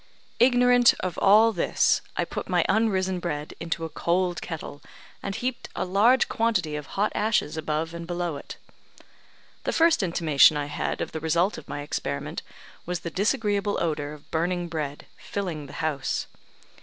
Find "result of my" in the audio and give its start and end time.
11.19-11.81